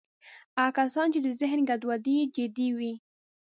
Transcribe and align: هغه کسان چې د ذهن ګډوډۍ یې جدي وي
هغه 0.59 0.71
کسان 0.77 1.07
چې 1.13 1.19
د 1.23 1.27
ذهن 1.39 1.59
ګډوډۍ 1.69 2.13
یې 2.19 2.25
جدي 2.35 2.69
وي 2.77 2.93